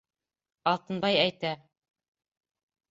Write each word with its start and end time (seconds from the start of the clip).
—Алтынбай 0.71 1.21
әйтә. 1.27 1.55